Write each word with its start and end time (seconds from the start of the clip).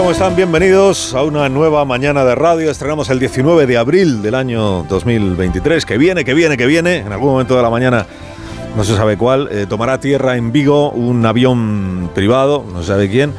¿Cómo 0.00 0.12
están? 0.12 0.34
Bienvenidos 0.34 1.12
a 1.12 1.22
una 1.22 1.50
nueva 1.50 1.84
mañana 1.84 2.24
de 2.24 2.34
radio. 2.34 2.70
Estrenamos 2.70 3.10
el 3.10 3.18
19 3.18 3.66
de 3.66 3.76
abril 3.76 4.22
del 4.22 4.34
año 4.34 4.82
2023. 4.84 5.84
Que 5.84 5.98
viene, 5.98 6.24
que 6.24 6.32
viene, 6.32 6.56
que 6.56 6.64
viene. 6.64 6.96
En 6.96 7.12
algún 7.12 7.32
momento 7.32 7.54
de 7.54 7.62
la 7.62 7.68
mañana, 7.68 8.06
no 8.74 8.82
se 8.82 8.96
sabe 8.96 9.18
cuál, 9.18 9.48
eh, 9.52 9.66
tomará 9.68 10.00
tierra 10.00 10.38
en 10.38 10.52
Vigo 10.52 10.90
un 10.90 11.26
avión 11.26 12.10
privado, 12.14 12.64
no 12.72 12.80
se 12.80 12.88
sabe 12.88 13.10
quién, 13.10 13.34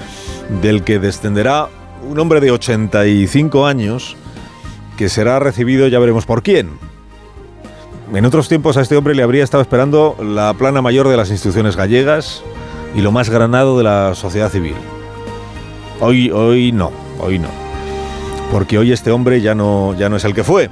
del 0.62 0.84
que 0.84 1.00
descenderá 1.00 1.68
un 2.08 2.20
hombre 2.20 2.40
de 2.40 2.52
85 2.52 3.66
años 3.66 4.16
que 4.98 5.10
será 5.10 5.40
recibido, 5.40 5.88
ya 5.88 5.98
veremos 5.98 6.28
por 6.28 6.44
quién. 6.44 6.78
En 8.14 8.24
otros 8.24 8.48
tiempos 8.48 8.78
a 8.78 8.82
este 8.82 8.96
hombre 8.96 9.16
le 9.16 9.24
habría 9.24 9.44
estado 9.44 9.64
esperando 9.64 10.16
la 10.22 10.54
plana 10.54 10.84
mayor 10.84 11.08
de 11.08 11.18
las 11.18 11.32
instituciones 11.32 11.76
gallegas 11.76 12.44
y 12.96 13.02
lo 13.02 13.12
más 13.12 13.32
granado 13.32 13.80
de 13.80 13.84
la 13.84 14.14
sociedad 14.14 14.52
civil. 14.52 14.76
Hoy, 16.02 16.32
hoy 16.32 16.72
no, 16.72 16.91
hoy 17.20 17.38
no. 17.38 17.48
Porque 18.52 18.78
hoy 18.78 18.91
este 18.91 19.12
hombre 19.12 19.40
ya 19.40 19.54
no, 19.54 19.96
ya 19.98 20.10
no 20.10 20.16
es 20.16 20.26
el 20.26 20.34
que 20.34 20.44
fue. 20.44 20.70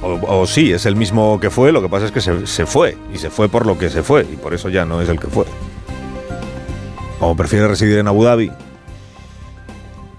O, 0.00 0.46
sí, 0.46 0.72
es 0.72 0.86
el 0.86 0.94
mismo 0.94 1.40
que 1.40 1.50
fue, 1.50 1.72
lo 1.72 1.82
que 1.82 1.88
pasa 1.88 2.06
es 2.06 2.12
que 2.12 2.20
se, 2.20 2.46
se 2.46 2.66
fue. 2.66 2.96
Y 3.12 3.18
se 3.18 3.30
fue 3.30 3.48
por 3.48 3.66
lo 3.66 3.76
que 3.76 3.90
se 3.90 4.04
fue. 4.04 4.22
Y 4.32 4.36
por 4.36 4.54
eso 4.54 4.68
ya 4.68 4.84
no 4.84 5.02
es 5.02 5.08
el 5.08 5.18
que 5.18 5.26
fue. 5.26 5.44
O 7.18 7.34
prefiere 7.34 7.66
residir 7.66 7.98
en 7.98 8.06
Abu 8.06 8.22
Dhabi. 8.22 8.52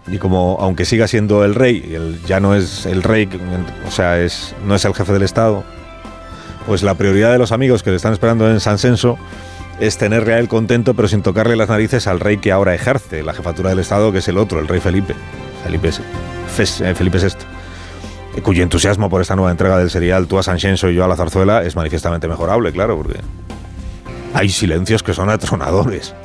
Y 0.07 0.17
como, 0.17 0.57
aunque 0.59 0.83
siga 0.83 1.07
siendo 1.07 1.45
el 1.45 1.55
rey, 1.55 2.17
ya 2.25 2.41
no 2.41 2.55
es 2.55 2.85
el 2.85 3.03
rey, 3.03 3.29
o 3.85 3.91
sea, 3.91 4.21
es, 4.21 4.55
no 4.65 4.75
es 4.75 4.85
el 4.85 4.93
jefe 4.93 5.11
del 5.11 5.23
Estado, 5.23 5.65
pues 6.65 6.81
la 6.81 6.95
prioridad 6.95 7.33
de 7.33 7.37
los 7.37 7.51
amigos 7.51 7.83
que 7.83 7.89
le 7.89 7.97
están 7.97 8.13
esperando 8.13 8.49
en 8.49 8.61
San 8.61 8.77
Censo 8.77 9.17
es 9.79 9.97
tenerle 9.97 10.33
a 10.33 10.39
él 10.39 10.47
contento, 10.47 10.93
pero 10.93 11.07
sin 11.07 11.21
tocarle 11.21 11.55
las 11.55 11.69
narices 11.69 12.07
al 12.07 12.19
rey 12.19 12.37
que 12.37 12.51
ahora 12.51 12.73
ejerce 12.73 13.23
la 13.23 13.33
jefatura 13.33 13.69
del 13.69 13.79
Estado, 13.79 14.11
que 14.11 14.19
es 14.19 14.27
el 14.27 14.37
otro, 14.37 14.59
el 14.59 14.67
rey 14.67 14.79
Felipe, 14.79 15.13
Felipe, 15.63 15.89
eh, 15.89 16.95
Felipe 16.95 17.19
VI, 17.19 17.27
eh, 18.35 18.41
cuyo 18.41 18.63
entusiasmo 18.63 19.09
por 19.09 19.21
esta 19.21 19.35
nueva 19.35 19.51
entrega 19.51 19.77
del 19.77 19.89
serial 19.89 20.27
Tú 20.27 20.39
a 20.39 20.43
San 20.43 20.59
Censo 20.59 20.89
y 20.89 20.95
yo 20.95 21.05
a 21.05 21.07
la 21.07 21.15
zarzuela 21.15 21.63
es 21.63 21.75
manifiestamente 21.75 22.27
mejorable, 22.27 22.71
claro, 22.71 22.97
porque 22.97 23.19
hay 24.33 24.49
silencios 24.49 25.03
que 25.03 25.13
son 25.13 25.29
atronadores. 25.29 26.15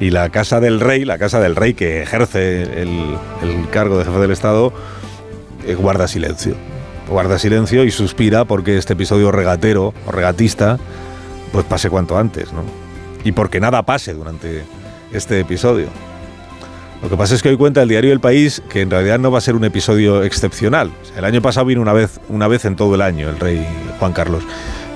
Y 0.00 0.10
la 0.10 0.28
casa 0.30 0.60
del 0.60 0.78
rey, 0.78 1.04
la 1.04 1.18
casa 1.18 1.40
del 1.40 1.56
rey 1.56 1.74
que 1.74 2.02
ejerce 2.02 2.62
el, 2.82 3.16
el 3.42 3.68
cargo 3.70 3.98
de 3.98 4.04
jefe 4.04 4.18
del 4.18 4.30
Estado, 4.30 4.72
eh, 5.66 5.74
guarda 5.74 6.06
silencio. 6.06 6.54
Guarda 7.08 7.38
silencio 7.38 7.84
y 7.84 7.90
suspira 7.90 8.44
porque 8.44 8.76
este 8.76 8.92
episodio 8.92 9.32
regatero 9.32 9.94
o 10.06 10.12
regatista 10.12 10.78
pues 11.52 11.64
pase 11.64 11.90
cuanto 11.90 12.18
antes, 12.18 12.52
¿no? 12.52 12.62
Y 13.24 13.32
porque 13.32 13.60
nada 13.60 13.82
pase 13.82 14.14
durante 14.14 14.64
este 15.12 15.40
episodio. 15.40 15.88
Lo 17.02 17.08
que 17.08 17.16
pasa 17.16 17.34
es 17.34 17.42
que 17.42 17.48
hoy 17.48 17.56
cuenta 17.56 17.82
el 17.82 17.88
diario 17.88 18.12
El 18.12 18.20
País 18.20 18.62
que 18.68 18.80
en 18.80 18.90
realidad 18.90 19.18
no 19.18 19.30
va 19.30 19.38
a 19.38 19.40
ser 19.40 19.54
un 19.54 19.64
episodio 19.64 20.24
excepcional. 20.24 20.90
El 21.16 21.24
año 21.24 21.40
pasado 21.40 21.66
vino 21.66 21.80
una 21.80 21.92
vez, 21.92 22.20
una 22.28 22.48
vez 22.48 22.64
en 22.64 22.74
todo 22.74 22.94
el 22.96 23.02
año 23.02 23.28
el 23.28 23.38
rey 23.38 23.66
Juan 23.98 24.12
Carlos. 24.12 24.42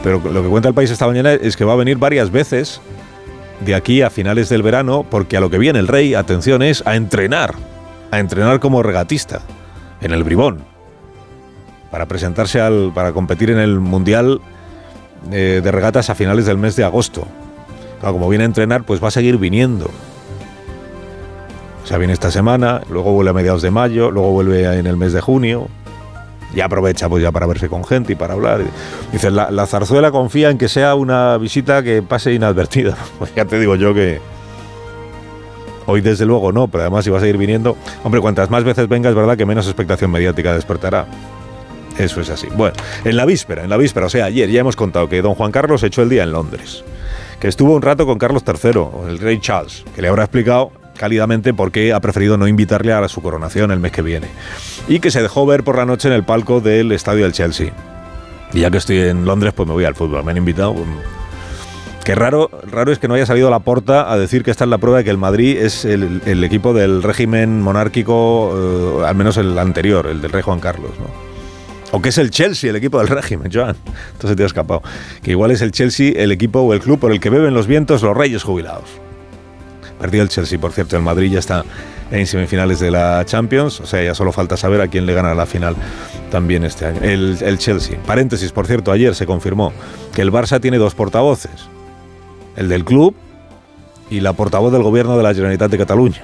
Pero 0.02 0.20
lo 0.20 0.42
que 0.42 0.48
cuenta 0.48 0.68
el 0.68 0.74
País 0.74 0.90
esta 0.90 1.06
mañana 1.06 1.32
es 1.32 1.56
que 1.56 1.64
va 1.64 1.74
a 1.74 1.76
venir 1.76 1.98
varias 1.98 2.30
veces 2.30 2.80
de 3.64 3.74
aquí 3.76 4.02
a 4.02 4.10
finales 4.10 4.48
del 4.48 4.62
verano, 4.62 5.06
porque 5.08 5.36
a 5.36 5.40
lo 5.40 5.48
que 5.48 5.58
viene 5.58 5.78
el 5.78 5.86
rey, 5.86 6.14
atención, 6.14 6.62
es 6.62 6.84
a 6.86 6.96
entrenar, 6.96 7.54
a 8.10 8.18
entrenar 8.18 8.58
como 8.58 8.82
regatista 8.82 9.42
en 10.00 10.10
el 10.10 10.24
Bribón, 10.24 10.64
para 11.92 12.06
presentarse 12.06 12.60
al, 12.60 12.90
para 12.92 13.12
competir 13.12 13.50
en 13.50 13.58
el 13.58 13.78
Mundial 13.78 14.40
eh, 15.30 15.60
de 15.62 15.72
regatas 15.72 16.10
a 16.10 16.14
finales 16.14 16.46
del 16.46 16.58
mes 16.58 16.76
de 16.76 16.84
agosto. 16.84 17.26
Claro, 18.00 18.14
como 18.14 18.28
viene 18.28 18.44
a 18.44 18.46
entrenar, 18.46 18.84
pues 18.84 19.02
va 19.02 19.08
a 19.08 19.12
seguir 19.12 19.38
viniendo. 19.38 19.90
O 21.82 21.86
sea, 21.86 21.98
viene 21.98 22.12
esta 22.12 22.30
semana, 22.30 22.80
luego 22.90 23.12
vuelve 23.12 23.30
a 23.30 23.34
mediados 23.34 23.62
de 23.62 23.70
mayo, 23.70 24.10
luego 24.10 24.30
vuelve 24.32 24.78
en 24.78 24.86
el 24.86 24.96
mes 24.96 25.12
de 25.12 25.20
junio. 25.20 25.68
Y 26.54 26.60
aprovecha 26.60 27.08
pues 27.08 27.22
ya 27.22 27.32
para 27.32 27.46
verse 27.46 27.68
con 27.68 27.84
gente 27.84 28.12
y 28.12 28.16
para 28.16 28.34
hablar. 28.34 28.60
Dice, 29.10 29.30
la, 29.30 29.50
la 29.50 29.66
zarzuela 29.66 30.10
confía 30.10 30.50
en 30.50 30.58
que 30.58 30.68
sea 30.68 30.94
una 30.94 31.38
visita 31.38 31.82
que 31.82 32.02
pase 32.02 32.32
inadvertida. 32.32 32.96
Pues 33.18 33.34
ya 33.34 33.44
te 33.44 33.58
digo 33.58 33.76
yo 33.76 33.94
que 33.94 34.20
hoy 35.86 36.00
desde 36.00 36.26
luego 36.26 36.52
no, 36.52 36.68
pero 36.68 36.82
además 36.82 37.04
si 37.04 37.10
va 37.10 37.18
a 37.18 37.20
seguir 37.20 37.36
viniendo, 37.36 37.76
hombre, 38.04 38.20
cuantas 38.20 38.50
más 38.50 38.64
veces 38.64 38.88
venga 38.88 39.08
es 39.08 39.14
verdad 39.14 39.36
que 39.36 39.46
menos 39.46 39.66
expectación 39.66 40.10
mediática 40.10 40.54
despertará. 40.54 41.06
Eso 41.98 42.20
es 42.20 42.30
así. 42.30 42.48
Bueno, 42.54 42.74
en 43.04 43.16
la 43.16 43.24
víspera, 43.24 43.64
en 43.64 43.70
la 43.70 43.76
víspera, 43.76 44.06
o 44.06 44.10
sea, 44.10 44.26
ayer 44.26 44.50
ya 44.50 44.60
hemos 44.60 44.76
contado 44.76 45.08
que 45.08 45.22
don 45.22 45.34
Juan 45.34 45.52
Carlos 45.52 45.82
echó 45.82 46.02
el 46.02 46.08
día 46.08 46.22
en 46.22 46.32
Londres, 46.32 46.84
que 47.40 47.48
estuvo 47.48 47.74
un 47.74 47.82
rato 47.82 48.06
con 48.06 48.18
Carlos 48.18 48.42
III, 48.46 49.08
el 49.08 49.18
rey 49.18 49.38
Charles, 49.40 49.84
que 49.94 50.02
le 50.02 50.08
habrá 50.08 50.24
explicado 50.24 50.72
cálidamente 50.96 51.52
por 51.52 51.72
qué 51.72 51.92
ha 51.92 52.00
preferido 52.00 52.36
no 52.36 52.46
invitarle 52.46 52.92
a 52.92 53.08
su 53.08 53.22
coronación 53.22 53.70
el 53.70 53.80
mes 53.80 53.92
que 53.92 54.02
viene, 54.02 54.28
y 54.88 55.00
que 55.00 55.10
se 55.10 55.22
dejó 55.22 55.46
ver 55.46 55.64
por 55.64 55.76
la 55.76 55.84
noche 55.84 56.08
en 56.08 56.14
el 56.14 56.24
palco 56.24 56.60
del 56.60 56.92
estadio 56.92 57.24
del 57.24 57.32
Chelsea. 57.32 57.72
Y 58.52 58.60
ya 58.60 58.70
que 58.70 58.78
estoy 58.78 58.98
en 58.98 59.24
Londres, 59.24 59.52
pues 59.54 59.66
me 59.66 59.72
voy 59.72 59.84
al 59.84 59.94
fútbol. 59.94 60.22
Me 60.24 60.30
han 60.32 60.36
invitado. 60.36 60.74
pues, 60.74 60.86
Qué 62.04 62.14
raro, 62.14 62.50
raro 62.70 62.90
es 62.90 62.98
que 62.98 63.06
no 63.06 63.14
haya 63.14 63.26
salido 63.26 63.48
la 63.48 63.60
porta 63.60 64.12
a 64.12 64.18
decir 64.18 64.42
que 64.42 64.50
esta 64.50 64.64
es 64.64 64.70
la 64.70 64.78
prueba 64.78 64.98
de 64.98 65.04
que 65.04 65.10
el 65.10 65.18
Madrid 65.18 65.56
es 65.58 65.84
el, 65.84 66.20
el 66.26 66.42
equipo 66.42 66.74
del 66.74 67.02
régimen 67.02 67.62
monárquico, 67.62 69.00
eh, 69.02 69.06
al 69.06 69.14
menos 69.14 69.36
el 69.36 69.56
anterior, 69.56 70.08
el 70.08 70.20
del 70.20 70.32
rey 70.32 70.42
Juan 70.42 70.58
Carlos, 70.58 70.90
¿no? 70.98 71.31
O 71.92 72.00
que 72.00 72.08
es 72.08 72.18
el 72.18 72.30
Chelsea, 72.30 72.70
el 72.70 72.76
equipo 72.76 72.98
del 72.98 73.08
régimen, 73.08 73.50
Joan. 73.52 73.76
Entonces 74.12 74.34
te 74.34 74.42
ha 74.42 74.46
escapado. 74.46 74.82
Que 75.22 75.32
igual 75.32 75.50
es 75.50 75.60
el 75.60 75.72
Chelsea, 75.72 76.12
el 76.16 76.32
equipo 76.32 76.60
o 76.60 76.72
el 76.72 76.80
club 76.80 76.98
por 76.98 77.12
el 77.12 77.20
que 77.20 77.28
beben 77.28 77.52
los 77.52 77.66
vientos 77.66 78.02
los 78.02 78.16
reyes 78.16 78.42
jubilados. 78.42 78.88
Perdió 80.00 80.22
el 80.22 80.30
Chelsea, 80.30 80.58
por 80.58 80.72
cierto. 80.72 80.96
El 80.96 81.02
Madrid 81.02 81.30
ya 81.30 81.38
está 81.38 81.64
en 82.10 82.26
semifinales 82.26 82.80
de 82.80 82.90
la 82.90 83.22
Champions. 83.26 83.80
O 83.80 83.86
sea, 83.86 84.02
ya 84.02 84.14
solo 84.14 84.32
falta 84.32 84.56
saber 84.56 84.80
a 84.80 84.88
quién 84.88 85.04
le 85.04 85.12
gana 85.12 85.34
la 85.34 85.44
final 85.44 85.76
también 86.30 86.64
este 86.64 86.86
año. 86.86 87.00
El, 87.02 87.36
el 87.42 87.58
Chelsea. 87.58 87.98
Paréntesis, 88.06 88.52
por 88.52 88.66
cierto, 88.66 88.90
ayer 88.90 89.14
se 89.14 89.26
confirmó 89.26 89.74
que 90.14 90.22
el 90.22 90.32
Barça 90.32 90.62
tiene 90.62 90.78
dos 90.78 90.94
portavoces. 90.94 91.68
El 92.56 92.70
del 92.70 92.86
club 92.86 93.14
y 94.08 94.20
la 94.20 94.32
portavoz 94.32 94.72
del 94.72 94.82
gobierno 94.82 95.18
de 95.18 95.22
la 95.24 95.34
Generalitat 95.34 95.70
de 95.70 95.78
Cataluña. 95.78 96.22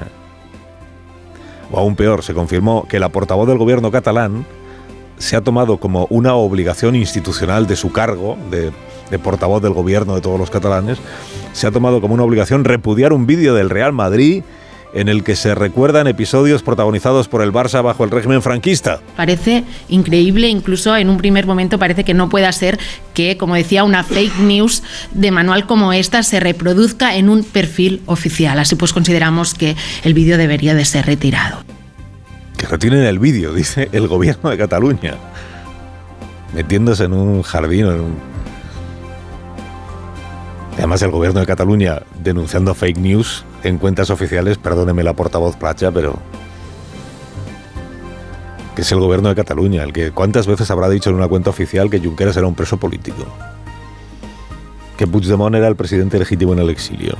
O 1.70 1.78
aún 1.78 1.94
peor, 1.94 2.22
se 2.22 2.32
confirmó 2.32 2.88
que 2.88 2.98
la 2.98 3.10
portavoz 3.10 3.46
del 3.46 3.58
gobierno 3.58 3.90
catalán 3.90 4.46
se 5.18 5.36
ha 5.36 5.40
tomado 5.40 5.78
como 5.78 6.06
una 6.10 6.34
obligación 6.34 6.94
institucional 6.96 7.66
de 7.66 7.76
su 7.76 7.92
cargo, 7.92 8.36
de, 8.50 8.72
portavoz 9.18 9.62
del 9.62 9.72
gobierno 9.72 10.14
de 10.14 10.20
todos 10.20 10.38
los 10.38 10.50
catalanes, 10.50 10.98
se 11.52 11.66
ha 11.66 11.70
tomado 11.70 12.00
como 12.00 12.14
una 12.14 12.24
obligación 12.24 12.64
repudiar 12.64 13.12
un 13.12 13.26
vídeo 13.26 13.54
del 13.54 13.70
Real 13.70 13.92
Madrid 13.92 14.42
en 14.94 15.08
el 15.08 15.22
que 15.22 15.36
se 15.36 15.54
recuerdan 15.54 16.06
episodios 16.06 16.62
protagonizados 16.62 17.28
por 17.28 17.42
el 17.42 17.52
Barça 17.52 17.82
bajo 17.82 18.04
el 18.04 18.10
régimen 18.10 18.40
franquista. 18.40 19.00
Parece 19.16 19.64
increíble, 19.88 20.48
incluso 20.48 20.96
en 20.96 21.10
un 21.10 21.18
primer 21.18 21.46
momento 21.46 21.78
parece 21.78 22.04
que 22.04 22.14
no 22.14 22.30
pueda 22.30 22.50
ser 22.52 22.78
que, 23.12 23.36
como 23.36 23.54
decía, 23.54 23.84
una 23.84 24.02
fake 24.02 24.38
news 24.38 24.82
de 25.12 25.30
manual 25.30 25.66
como 25.66 25.92
esta 25.92 26.22
se 26.22 26.40
reproduzca 26.40 27.16
en 27.16 27.28
un 27.28 27.44
perfil 27.44 28.00
oficial. 28.06 28.58
Así 28.58 28.76
pues 28.76 28.92
consideramos 28.92 29.52
que 29.52 29.76
el 30.04 30.14
vídeo 30.14 30.38
debería 30.38 30.74
de 30.74 30.84
ser 30.84 31.04
retirado. 31.04 31.77
Que 32.58 32.66
retiren 32.66 33.04
el 33.04 33.18
vídeo, 33.18 33.54
dice 33.54 33.88
el 33.92 34.06
gobierno 34.06 34.50
de 34.50 34.58
Cataluña, 34.58 35.14
metiéndose 36.52 37.04
en 37.04 37.14
un 37.14 37.42
jardín 37.42 37.86
en 37.86 38.00
un 38.00 38.38
Además, 40.78 41.02
el 41.02 41.10
gobierno 41.10 41.40
de 41.40 41.46
Cataluña 41.46 42.02
denunciando 42.22 42.72
fake 42.72 42.98
news 42.98 43.44
en 43.64 43.78
cuentas 43.78 44.10
oficiales, 44.10 44.58
perdóneme 44.58 45.02
la 45.02 45.12
portavoz 45.12 45.56
Placha, 45.56 45.90
pero. 45.90 46.16
que 48.76 48.82
es 48.82 48.92
el 48.92 49.00
gobierno 49.00 49.28
de 49.28 49.34
Cataluña, 49.34 49.82
el 49.82 49.92
que 49.92 50.12
cuántas 50.12 50.46
veces 50.46 50.70
habrá 50.70 50.88
dicho 50.88 51.10
en 51.10 51.16
una 51.16 51.26
cuenta 51.26 51.50
oficial 51.50 51.90
que 51.90 51.98
Junqueras 51.98 52.36
era 52.36 52.46
un 52.46 52.54
preso 52.54 52.76
político. 52.76 53.26
Que 54.96 55.08
Puigdemont 55.08 55.56
era 55.56 55.66
el 55.66 55.74
presidente 55.74 56.16
legítimo 56.16 56.52
en 56.52 56.60
el 56.60 56.70
exilio. 56.70 57.16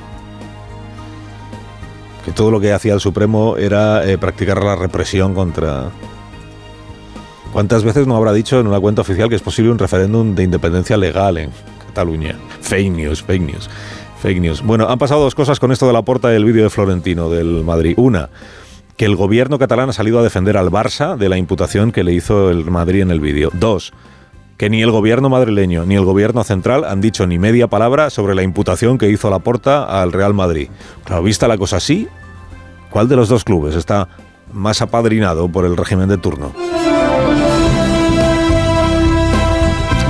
Que 2.29 2.35
todo 2.35 2.51
lo 2.51 2.61
que 2.61 2.75
hacía 2.75 2.93
el 2.93 3.01
Supremo 3.01 3.57
era 3.57 4.07
eh, 4.07 4.19
practicar 4.19 4.63
la 4.63 4.77
represión 4.77 5.33
contra. 5.33 5.91
¿Cuántas 7.55 7.85
veces 7.85 8.07
no 8.07 8.17
habrá 8.17 8.35
dicho 8.35 8.61
en 8.61 8.67
una 8.67 8.79
cuenta 8.79 9.01
oficial 9.01 9.31
que 9.31 9.35
es 9.35 9.41
posible 9.41 9.71
un 9.71 9.79
referéndum 9.79 10.35
de 10.35 10.43
independencia 10.43 10.99
legal 10.99 11.39
en 11.39 11.51
Cataluña? 11.87 12.37
Fake 12.61 12.93
news, 12.93 13.23
fake 13.23 13.41
news, 13.41 13.71
fake 14.21 14.41
news. 14.43 14.61
Bueno, 14.61 14.91
han 14.91 14.99
pasado 14.99 15.23
dos 15.23 15.35
cosas 15.35 15.59
con 15.59 15.73
esto 15.73 15.87
de 15.87 15.95
la 15.95 16.03
porta 16.03 16.29
del 16.29 16.45
vídeo 16.45 16.65
de 16.65 16.69
Florentino 16.69 17.31
del 17.31 17.65
Madrid. 17.65 17.95
Una, 17.97 18.29
que 18.99 19.07
el 19.07 19.17
gobierno 19.17 19.59
catalán 19.59 19.89
ha 19.89 19.95
salido 19.95 20.19
a 20.19 20.23
defender 20.23 20.59
al 20.59 20.71
Barça 20.71 21.17
de 21.17 21.31
la 21.31 21.39
imputación 21.39 21.93
que 21.93 22.05
le 22.05 22.13
hizo 22.13 22.51
el 22.51 22.71
Madrid 22.71 23.01
en 23.01 23.11
el 23.11 23.21
vídeo. 23.21 23.49
Dos, 23.55 23.95
que 24.59 24.69
ni 24.69 24.83
el 24.83 24.91
gobierno 24.91 25.31
madrileño 25.31 25.87
ni 25.87 25.95
el 25.95 26.05
gobierno 26.05 26.43
central 26.43 26.85
han 26.85 27.01
dicho 27.01 27.27
ni 27.27 27.39
media 27.39 27.69
palabra 27.69 28.11
sobre 28.11 28.35
la 28.35 28.43
imputación 28.43 28.99
que 28.99 29.09
hizo 29.09 29.31
la 29.31 29.39
Porta 29.39 29.85
al 29.85 30.13
Real 30.13 30.35
Madrid. 30.35 30.69
Claro, 31.05 31.23
vista 31.23 31.47
la 31.47 31.57
cosa 31.57 31.77
así, 31.77 32.09
¿cuál 32.91 33.09
de 33.09 33.15
los 33.15 33.29
dos 33.29 33.45
clubes 33.45 33.77
está 33.77 34.09
más 34.53 34.83
apadrinado 34.83 35.49
por 35.49 35.65
el 35.65 35.77
régimen 35.77 36.09
de 36.09 36.19
turno? 36.19 36.53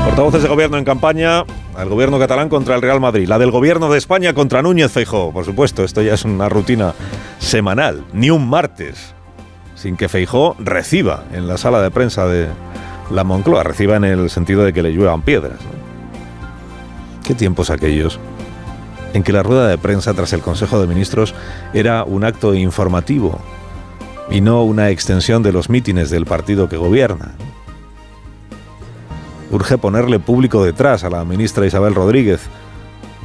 Portavoces 0.06 0.42
de 0.42 0.48
gobierno 0.48 0.78
en 0.78 0.84
campaña, 0.86 1.44
al 1.76 1.88
gobierno 1.90 2.18
catalán 2.18 2.48
contra 2.48 2.74
el 2.74 2.80
Real 2.80 3.00
Madrid, 3.00 3.28
la 3.28 3.38
del 3.38 3.50
gobierno 3.50 3.90
de 3.90 3.98
España 3.98 4.32
contra 4.32 4.62
Núñez 4.62 4.90
Feijó, 4.90 5.30
por 5.30 5.44
supuesto, 5.44 5.84
esto 5.84 6.00
ya 6.00 6.14
es 6.14 6.24
una 6.24 6.48
rutina 6.48 6.94
semanal, 7.38 8.02
ni 8.14 8.30
un 8.30 8.48
martes 8.48 9.14
sin 9.74 9.96
que 9.96 10.08
Feijó 10.08 10.56
reciba 10.58 11.24
en 11.32 11.46
la 11.46 11.58
sala 11.58 11.82
de 11.82 11.90
prensa 11.90 12.26
de 12.26 12.48
la 13.10 13.24
Moncloa, 13.24 13.62
reciba 13.62 13.96
en 13.96 14.04
el 14.04 14.30
sentido 14.30 14.64
de 14.64 14.72
que 14.72 14.82
le 14.82 14.92
lluevan 14.92 15.22
piedras. 15.22 15.58
¿Qué 17.24 17.34
tiempos 17.34 17.70
aquellos? 17.70 18.18
En 19.12 19.22
que 19.22 19.32
la 19.32 19.42
rueda 19.42 19.68
de 19.68 19.78
prensa 19.78 20.14
tras 20.14 20.32
el 20.32 20.40
Consejo 20.40 20.80
de 20.80 20.86
Ministros 20.86 21.34
era 21.72 22.04
un 22.04 22.24
acto 22.24 22.54
informativo 22.54 23.38
y 24.30 24.40
no 24.40 24.62
una 24.62 24.90
extensión 24.90 25.42
de 25.42 25.52
los 25.52 25.70
mítines 25.70 26.10
del 26.10 26.26
partido 26.26 26.68
que 26.68 26.76
gobierna. 26.76 27.32
Urge 29.50 29.78
ponerle 29.78 30.18
público 30.18 30.62
detrás 30.62 31.04
a 31.04 31.10
la 31.10 31.24
ministra 31.24 31.66
Isabel 31.66 31.94
Rodríguez, 31.94 32.40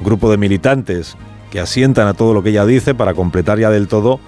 grupo 0.04 0.32
de 0.32 0.38
militantes 0.38 1.18
que 1.52 1.60
asientan 1.60 2.08
a 2.08 2.14
todo 2.14 2.34
lo 2.34 2.42
que 2.42 2.50
ella 2.50 2.66
dice 2.66 2.96
para 2.96 3.14
completar 3.14 3.60
ya 3.60 3.70
del 3.70 3.88
todo 3.88 4.20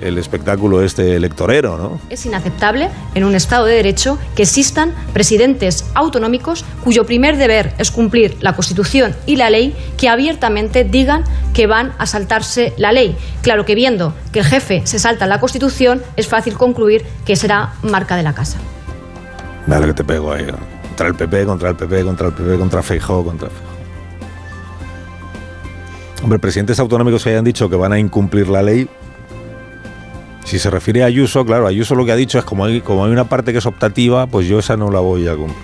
el 0.00 0.18
espectáculo 0.18 0.82
este 0.82 1.16
electorero, 1.16 1.76
¿no? 1.76 2.00
Es 2.10 2.26
inaceptable 2.26 2.88
en 3.14 3.24
un 3.24 3.34
Estado 3.34 3.66
de 3.66 3.74
Derecho 3.74 4.18
que 4.34 4.42
existan 4.42 4.94
presidentes 5.12 5.84
autonómicos 5.94 6.64
cuyo 6.82 7.04
primer 7.04 7.36
deber 7.36 7.74
es 7.78 7.90
cumplir 7.90 8.36
la 8.40 8.54
Constitución 8.54 9.14
y 9.26 9.36
la 9.36 9.50
ley 9.50 9.74
que 9.96 10.08
abiertamente 10.08 10.84
digan 10.84 11.24
que 11.54 11.66
van 11.66 11.92
a 11.98 12.06
saltarse 12.06 12.72
la 12.76 12.92
ley. 12.92 13.16
Claro 13.42 13.64
que 13.64 13.74
viendo 13.74 14.14
que 14.32 14.40
el 14.40 14.44
jefe 14.44 14.82
se 14.84 14.98
salta 14.98 15.26
la 15.26 15.40
Constitución 15.40 16.02
es 16.16 16.28
fácil 16.28 16.54
concluir 16.54 17.04
que 17.24 17.36
será 17.36 17.74
marca 17.82 18.16
de 18.16 18.22
la 18.22 18.34
casa. 18.34 18.58
Dale 19.66 19.86
que 19.86 19.94
te 19.94 20.04
pego 20.04 20.32
ahí. 20.32 20.46
Contra 20.88 21.08
el 21.08 21.14
PP, 21.14 21.46
contra 21.46 21.70
el 21.70 21.76
PP, 21.76 22.04
contra 22.04 22.26
el 22.28 22.32
PP, 22.32 22.58
contra 22.58 22.82
Feijó, 22.82 23.24
contra 23.24 23.48
Feijó. 23.48 23.70
Hombre, 26.22 26.38
presidentes 26.38 26.78
autonómicos 26.78 27.24
que 27.24 27.30
hayan 27.30 27.44
dicho 27.44 27.70
que 27.70 27.76
van 27.76 27.92
a 27.92 27.98
incumplir 27.98 28.48
la 28.48 28.62
ley, 28.62 28.88
si 30.50 30.58
se 30.58 30.68
refiere 30.68 31.04
a 31.04 31.06
Ayuso, 31.06 31.46
claro, 31.46 31.68
Ayuso 31.68 31.94
lo 31.94 32.04
que 32.04 32.10
ha 32.10 32.16
dicho 32.16 32.36
es 32.36 32.44
como 32.44 32.64
hay, 32.64 32.80
como 32.80 33.04
hay 33.04 33.12
una 33.12 33.28
parte 33.28 33.52
que 33.52 33.58
es 33.58 33.66
optativa, 33.66 34.26
pues 34.26 34.48
yo 34.48 34.58
esa 34.58 34.76
no 34.76 34.90
la 34.90 34.98
voy 34.98 35.28
a 35.28 35.36
cumplir. 35.36 35.56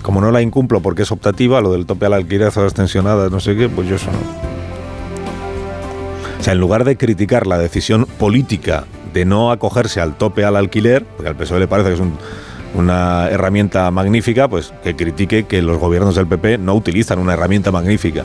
Como 0.00 0.22
no 0.22 0.30
la 0.30 0.40
incumplo 0.40 0.80
porque 0.80 1.02
es 1.02 1.12
optativa, 1.12 1.60
lo 1.60 1.70
del 1.70 1.84
tope 1.84 2.06
al 2.06 2.14
alquiler, 2.14 2.50
zonas 2.50 2.72
tensionadas, 2.72 3.30
no 3.30 3.40
sé 3.40 3.54
qué, 3.54 3.68
pues 3.68 3.86
yo 3.86 3.96
eso 3.96 4.10
no. 4.10 4.18
O 6.40 6.42
sea, 6.42 6.54
en 6.54 6.60
lugar 6.60 6.84
de 6.84 6.96
criticar 6.96 7.46
la 7.46 7.58
decisión 7.58 8.06
política 8.18 8.86
de 9.12 9.26
no 9.26 9.52
acogerse 9.52 10.00
al 10.00 10.16
tope 10.16 10.46
al 10.46 10.56
alquiler, 10.56 11.04
porque 11.04 11.28
al 11.28 11.36
PSOE 11.36 11.60
le 11.60 11.68
parece 11.68 11.90
que 11.90 11.96
es 11.96 12.02
una 12.74 13.28
herramienta 13.28 13.90
magnífica, 13.90 14.48
pues 14.48 14.72
que 14.82 14.96
critique 14.96 15.44
que 15.44 15.60
los 15.60 15.76
gobiernos 15.76 16.14
del 16.14 16.26
PP 16.26 16.56
no 16.56 16.74
utilizan 16.74 17.18
una 17.18 17.34
herramienta 17.34 17.70
magnífica 17.70 18.24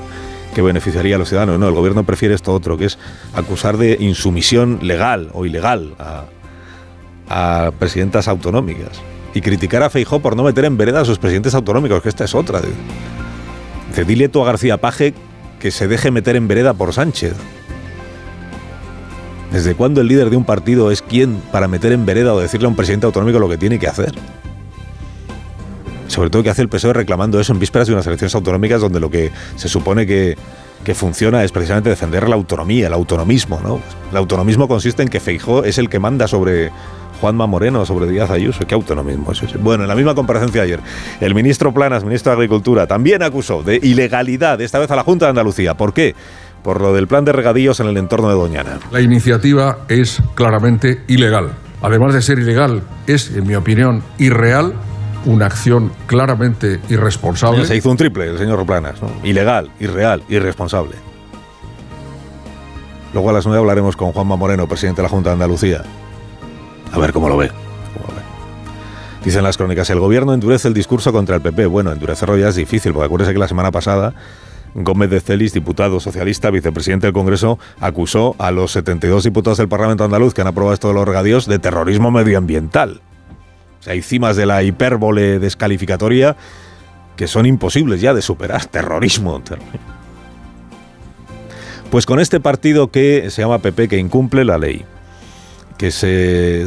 que 0.57 0.63
beneficiaría 0.63 1.18
a 1.18 1.19
los 1.19 1.30
ciudadanos. 1.30 1.59
No, 1.59 1.68
el 1.68 1.75
gobierno 1.75 2.04
prefiere 2.04 2.33
esto 2.33 2.51
otro, 2.51 2.80
que 2.80 2.86
es 2.86 2.98
acusar 3.36 3.77
de 3.77 3.95
insumisión 4.00 4.80
legal 4.81 5.30
o 5.33 5.45
ilegal 5.45 5.94
a, 7.30 7.71
presidentas 7.77 8.27
autonómicas. 8.27 9.00
Y 9.36 9.42
criticar 9.42 9.83
a 9.83 9.92
Feijó 9.92 10.19
por 10.19 10.36
no 10.36 10.42
meter 10.42 10.65
en 10.65 10.75
vereda 10.75 11.01
a 11.01 11.06
sus 11.06 11.19
presidentes 11.19 11.54
autonómicos, 11.54 12.01
que 12.01 12.09
esta 12.09 12.24
es 12.24 12.33
otra. 12.33 12.59
Dice, 13.89 14.04
dile 14.04 14.30
tú 14.30 14.42
a 14.42 14.45
García 14.48 14.77
Paje 14.77 15.13
que 15.59 15.69
se 15.69 15.88
deje 15.88 16.09
meter 16.09 16.36
en 16.36 16.48
vereda 16.48 16.74
por 16.74 16.92
Sánchez. 16.92 17.36
¿Desde 19.51 19.75
cuándo 19.75 20.01
el 20.01 20.07
líder 20.07 20.31
de 20.31 20.38
un 20.38 20.44
partido 20.44 20.89
es 20.89 21.03
quien 21.03 21.36
para 21.51 21.68
meter 21.68 21.92
en 21.92 22.07
vereda 22.07 22.33
o 22.33 22.39
decirle 22.39 22.65
a 22.65 22.69
un 22.69 22.75
presidente 22.75 23.06
autonómico 23.06 23.38
lo 23.38 23.48
que 23.48 23.57
tiene 23.57 23.77
que 23.77 23.88
hacer? 23.88 24.15
Sobre 26.07 26.30
todo 26.30 26.44
que 26.44 26.50
hace 26.50 26.62
el 26.62 26.69
PSOE 26.69 26.94
reclamando 26.94 27.39
eso 27.39 27.54
en 27.54 27.59
vísperas 27.59 27.88
de 27.88 27.94
unas 27.94 28.07
elecciones 28.07 28.33
autonómicas 28.36 28.81
donde 28.81 29.00
lo 29.00 29.09
que 29.09 29.31
se 29.56 29.69
supone 29.69 30.06
que, 30.06 30.38
funciona 30.94 31.44
es 31.44 31.51
precisamente 31.51 31.89
defender 31.89 32.30
la 32.30 32.36
autonomía, 32.36 32.88
el 32.88 32.94
autonomismo. 32.94 33.59
¿no? 33.62 33.81
El 34.09 34.15
autonomismo 34.15 34.69
consiste 34.69 35.04
en 35.04 35.09
que 35.09 35.19
Feijó 35.19 35.65
es 35.65 35.77
el 35.80 35.89
que 35.89 36.00
manda 36.00 36.30
sobre 36.30 36.71
Juanma 37.19 37.45
Moreno, 37.45 37.86
sobre 37.86 38.09
Díaz 38.09 38.30
Ayuso. 38.30 38.65
¿Qué 38.65 38.74
autonomismo 38.74 39.33
es 39.33 39.44
ese? 39.44 39.57
Bueno, 39.57 39.83
en 39.83 39.89
la 39.89 39.95
misma 39.95 40.15
comparecencia 40.15 40.62
ayer, 40.62 40.80
el 41.19 41.36
ministro 41.36 41.74
Planas, 41.74 42.06
ministro 42.06 42.31
de 42.31 42.38
Agricultura, 42.38 42.88
también 42.88 43.21
acusó 43.21 43.63
de 43.63 43.81
ilegalidad, 43.83 44.62
esta 44.62 44.80
vez 44.80 44.89
a 44.89 44.95
la 44.95 45.03
Junta 45.03 45.25
de 45.25 45.31
Andalucía. 45.31 45.75
¿Por 45.75 45.94
qué? 45.94 46.15
Por 46.63 46.80
lo 46.80 46.94
del 46.94 47.07
plan 47.07 47.25
de 47.25 47.33
regadíos 47.33 47.81
en 47.81 47.88
el 47.88 47.98
entorno 47.98 48.30
de 48.30 48.36
Doñana. 48.36 48.80
La 48.92 49.01
iniciativa 49.01 49.80
es 49.89 50.21
claramente 50.36 51.01
ilegal. 51.07 51.51
Además 51.81 52.13
de 52.13 52.21
ser 52.21 52.39
ilegal, 52.39 52.83
es, 53.07 53.31
en 53.36 53.45
mi 53.45 53.56
opinión, 53.56 54.03
irreal 54.18 54.74
una 55.27 55.45
acción 55.45 55.91
claramente 56.07 56.79
irresponsable. 56.89 57.65
Se 57.65 57.75
hizo 57.75 57.91
un 57.91 57.97
triple, 57.97 58.27
el 58.27 58.38
señor 58.38 58.65
Planas, 58.65 59.01
¿no? 59.01 59.12
Ilegal, 59.24 59.69
irreal, 59.79 60.24
irresponsable. 60.29 60.95
Luego 63.13 63.29
a 63.29 63.33
las 63.33 63.45
nueve 63.45 63.59
hablaremos 63.59 63.95
con 63.95 64.13
Juanma 64.13 64.38
Moreno, 64.38 64.68
presidente 64.68 65.01
de 65.01 65.03
la 65.03 65.09
Junta 65.09 65.29
de 65.29 65.33
Andalucía. 65.33 65.83
A 66.91 66.97
ver 66.97 67.12
cómo 67.12 67.29
lo 67.29 67.38
ve. 67.38 67.51
Dicen 69.24 69.44
las 69.44 69.57
crónicas, 69.57 69.89
el 69.89 70.00
gobierno 70.00 70.33
endurece 70.33 70.69
el 70.69 70.74
discurso 70.74 71.12
contra 71.12 71.35
el 71.35 71.41
PP. 71.41 71.65
Bueno, 71.65 71.91
endurecerlo 71.91 72.38
ya 72.38 72.47
es 72.47 72.56
difícil, 72.56 72.94
porque 72.94 73.07
acuérdese 73.07 73.33
que 73.33 73.39
la 73.39 73.50
semana 73.50 73.71
pasada 73.71 74.13
Gómez 74.74 75.09
de 75.09 75.19
Celis, 75.19 75.51
diputado 75.53 76.00
socialista, 76.00 76.50
vicepresidente 76.51 77.07
del 77.07 77.13
Congreso, 77.13 77.59
acusó 77.81 78.35
a 78.38 78.51
los 78.51 78.71
72 78.71 79.24
diputados 79.24 79.57
del 79.57 79.68
Parlamento 79.68 80.06
andaluz 80.06 80.33
que 80.33 80.41
han 80.41 80.47
aprobado 80.47 80.74
esto 80.74 80.88
de 80.88 80.94
los 80.94 81.06
regadíos 81.06 81.47
de 81.47 81.59
terrorismo 81.59 82.12
medioambiental 82.12 83.01
hay 83.88 84.01
cimas 84.01 84.36
de 84.36 84.45
la 84.45 84.63
hipérbole 84.63 85.39
descalificatoria 85.39 86.36
que 87.16 87.28
son 87.28 87.45
imposibles 87.45 88.00
ya 88.00 88.13
de 88.13 88.22
superar. 88.22 88.66
Terrorismo. 88.66 89.42
Pues 91.89 92.06
con 92.06 92.19
este 92.19 92.39
partido 92.39 92.89
que 92.89 93.30
se 93.30 93.42
llama 93.42 93.60
PP, 93.60 93.88
que 93.88 93.98
incumple 93.98 94.45
la 94.45 94.57
ley, 94.57 94.86
que 95.78 95.92
se 95.92 96.07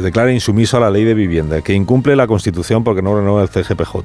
declara 0.01 0.31
insumiso 0.31 0.77
a 0.77 0.79
la 0.79 0.89
ley 0.89 1.03
de 1.03 1.13
vivienda, 1.13 1.61
que 1.61 1.73
incumple 1.73 2.15
la 2.15 2.27
Constitución 2.27 2.83
porque 2.83 3.01
no 3.01 3.15
renueva 3.15 3.43
el 3.43 3.49
CGPJ, 3.49 3.97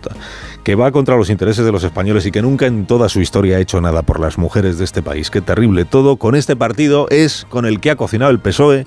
que 0.63 0.75
va 0.75 0.93
contra 0.93 1.17
los 1.17 1.31
intereses 1.31 1.65
de 1.65 1.73
los 1.73 1.85
españoles 1.85 2.27
y 2.27 2.31
que 2.31 2.43
nunca 2.43 2.67
en 2.67 2.87
toda 2.87 3.09
su 3.09 3.21
historia 3.21 3.57
ha 3.57 3.61
hecho 3.61 3.81
nada 3.81 4.03
por 4.03 4.21
las 4.21 4.39
mujeres 4.39 4.79
de 4.79 4.85
este 4.85 5.03
país. 5.03 5.31
Qué 5.31 5.41
terrible. 5.41 5.85
Todo 5.85 6.17
con 6.17 6.37
este 6.37 6.55
partido 6.55 7.09
es 7.11 7.47
con 7.49 7.67
el 7.67 7.81
que 7.81 7.91
ha 7.91 7.97
cocinado 7.97 8.31
el 8.31 8.41
PSOE 8.41 8.87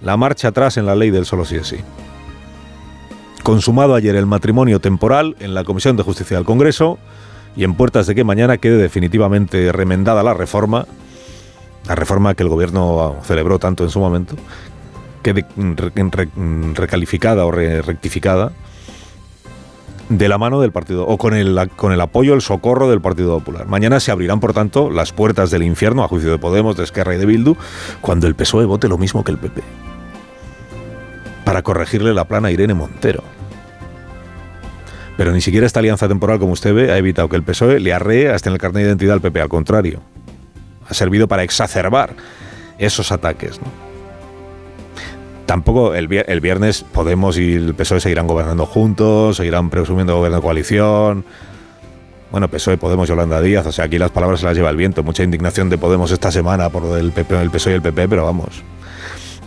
la 0.00 0.16
marcha 0.16 0.48
atrás 0.48 0.76
en 0.76 0.86
la 0.86 0.94
ley 0.94 1.10
del 1.10 1.24
solo 1.24 1.44
sí 1.44 1.56
es 1.56 1.66
sí 1.66 1.78
consumado 3.44 3.94
ayer 3.94 4.16
el 4.16 4.26
matrimonio 4.26 4.80
temporal 4.80 5.36
en 5.38 5.54
la 5.54 5.64
Comisión 5.64 5.96
de 5.96 6.02
Justicia 6.02 6.38
del 6.38 6.46
Congreso 6.46 6.98
y 7.54 7.62
en 7.62 7.74
puertas 7.74 8.06
de 8.06 8.14
que 8.14 8.24
mañana 8.24 8.56
quede 8.56 8.78
definitivamente 8.78 9.70
remendada 9.70 10.22
la 10.22 10.34
reforma, 10.34 10.86
la 11.86 11.94
reforma 11.94 12.34
que 12.34 12.42
el 12.42 12.48
gobierno 12.48 13.16
celebró 13.22 13.58
tanto 13.58 13.84
en 13.84 13.90
su 13.90 14.00
momento, 14.00 14.34
quede 15.22 15.44
recalificada 16.74 17.44
o 17.44 17.52
rectificada 17.52 18.50
de 20.08 20.28
la 20.28 20.38
mano 20.38 20.60
del 20.62 20.72
partido 20.72 21.06
o 21.06 21.18
con 21.18 21.34
el, 21.34 21.70
con 21.76 21.92
el 21.92 22.00
apoyo, 22.00 22.32
el 22.32 22.40
socorro 22.40 22.88
del 22.88 23.02
Partido 23.02 23.38
Popular. 23.38 23.66
Mañana 23.66 24.00
se 24.00 24.10
abrirán, 24.10 24.40
por 24.40 24.54
tanto, 24.54 24.90
las 24.90 25.12
puertas 25.12 25.50
del 25.50 25.62
infierno 25.62 26.02
a 26.02 26.08
juicio 26.08 26.30
de 26.30 26.38
Podemos, 26.38 26.78
de 26.78 26.84
Esquerra 26.84 27.14
y 27.14 27.18
de 27.18 27.26
Bildu 27.26 27.56
cuando 28.00 28.26
el 28.26 28.34
PSOE 28.34 28.64
vote 28.64 28.88
lo 28.88 28.96
mismo 28.96 29.22
que 29.22 29.32
el 29.32 29.38
PP 29.38 29.93
para 31.44 31.62
corregirle 31.62 32.14
la 32.14 32.24
plana 32.24 32.48
a 32.48 32.50
Irene 32.50 32.74
Montero. 32.74 33.22
Pero 35.16 35.32
ni 35.32 35.40
siquiera 35.40 35.66
esta 35.66 35.80
alianza 35.80 36.08
temporal, 36.08 36.38
como 36.38 36.52
usted 36.52 36.74
ve, 36.74 36.90
ha 36.90 36.98
evitado 36.98 37.28
que 37.28 37.36
el 37.36 37.42
PSOE 37.42 37.78
le 37.78 37.92
arree 37.92 38.30
hasta 38.30 38.48
en 38.48 38.54
el 38.54 38.58
carnet 38.58 38.82
de 38.82 38.88
identidad 38.88 39.14
al 39.14 39.20
PP. 39.20 39.40
Al 39.40 39.48
contrario, 39.48 40.00
ha 40.88 40.94
servido 40.94 41.28
para 41.28 41.44
exacerbar 41.44 42.14
esos 42.78 43.12
ataques. 43.12 43.60
Tampoco 45.46 45.94
el, 45.94 46.08
viernes 46.08 46.82
Podemos 46.82 47.38
y 47.38 47.54
el 47.54 47.74
PSOE 47.74 48.00
seguirán 48.00 48.26
gobernando 48.26 48.66
juntos, 48.66 49.36
seguirán 49.36 49.70
presumiendo 49.70 50.16
gobierno 50.16 50.38
de 50.38 50.42
coalición. 50.42 51.24
Bueno, 52.32 52.48
PSOE, 52.48 52.76
Podemos 52.78 53.08
y 53.08 53.10
Yolanda 53.10 53.40
Díaz, 53.40 53.66
o 53.66 53.70
sea, 53.70 53.84
aquí 53.84 53.98
las 53.98 54.10
palabras 54.10 54.40
se 54.40 54.46
las 54.46 54.56
lleva 54.56 54.70
el 54.70 54.76
viento. 54.76 55.04
Mucha 55.04 55.22
indignación 55.22 55.68
de 55.68 55.78
Podemos 55.78 56.10
esta 56.10 56.32
semana 56.32 56.70
por 56.70 56.98
el, 56.98 57.12
el 57.14 57.50
PSOE 57.50 57.72
y 57.72 57.76
el 57.76 57.82
PP, 57.82 58.08
pero 58.08 58.24
vamos, 58.24 58.64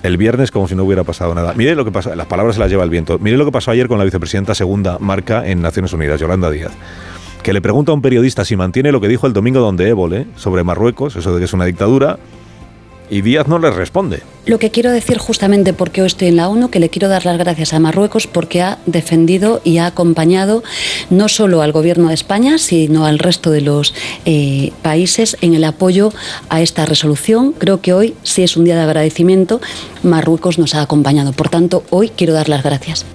el 0.07 0.17
viernes 0.17 0.51
como 0.51 0.67
si 0.67 0.75
no 0.75 0.83
hubiera 0.83 1.03
pasado 1.03 1.35
nada. 1.35 1.53
Mire 1.55 1.75
lo 1.75 1.85
que 1.85 1.91
pasa, 1.91 2.15
las 2.15 2.27
palabras 2.27 2.55
se 2.55 2.61
las 2.61 2.71
lleva 2.71 2.83
el 2.83 2.89
viento. 2.89 3.19
Mire 3.19 3.37
lo 3.37 3.45
que 3.45 3.51
pasó 3.51 3.71
ayer 3.71 3.87
con 3.87 3.99
la 3.99 4.05
vicepresidenta 4.05 4.55
segunda 4.55 4.97
marca 4.99 5.47
en 5.47 5.61
Naciones 5.61 5.93
Unidas, 5.93 6.19
Yolanda 6.19 6.49
Díaz 6.49 6.71
que 7.43 7.53
le 7.53 7.61
pregunta 7.61 7.93
a 7.93 7.95
un 7.95 8.01
periodista 8.01 8.43
si 8.43 8.57
mantiene 8.57 8.91
lo 8.91 8.99
que 8.99 9.07
dijo 9.07 9.25
el 9.25 9.31
domingo 9.31 9.61
donde 9.61 9.87
Évole 9.87 10.27
sobre 10.35 10.65
Marruecos, 10.65 11.15
eso 11.15 11.33
de 11.33 11.39
que 11.39 11.45
es 11.45 11.53
una 11.53 11.63
dictadura, 11.63 12.19
y 13.09 13.21
Díaz 13.21 13.47
no 13.47 13.59
les 13.59 13.73
responde. 13.75 14.21
Lo 14.45 14.59
que 14.59 14.71
quiero 14.71 14.91
decir 14.91 15.17
justamente 15.17 15.73
porque 15.73 16.01
hoy 16.01 16.07
estoy 16.07 16.29
en 16.29 16.37
la 16.37 16.47
ONU, 16.47 16.69
que 16.69 16.79
le 16.79 16.89
quiero 16.89 17.09
dar 17.09 17.25
las 17.25 17.37
gracias 17.37 17.73
a 17.73 17.79
Marruecos 17.79 18.27
porque 18.27 18.61
ha 18.61 18.77
defendido 18.85 19.61
y 19.63 19.77
ha 19.77 19.87
acompañado 19.87 20.63
no 21.09 21.27
solo 21.27 21.61
al 21.61 21.71
gobierno 21.71 22.07
de 22.07 22.13
España, 22.13 22.57
sino 22.57 23.05
al 23.05 23.19
resto 23.19 23.51
de 23.51 23.61
los 23.61 23.93
eh, 24.25 24.71
países 24.81 25.37
en 25.41 25.53
el 25.53 25.63
apoyo 25.63 26.13
a 26.49 26.61
esta 26.61 26.85
resolución. 26.85 27.53
Creo 27.57 27.81
que 27.81 27.93
hoy 27.93 28.15
sí 28.23 28.43
es 28.43 28.55
un 28.55 28.63
día 28.63 28.75
de 28.75 28.81
agradecimiento. 28.81 29.59
Marruecos 30.03 30.59
nos 30.59 30.75
ha 30.75 30.81
acompañado. 30.81 31.33
Por 31.33 31.49
tanto, 31.49 31.83
hoy 31.89 32.09
quiero 32.09 32.33
dar 32.33 32.47
las 32.47 32.63
gracias. 32.63 33.05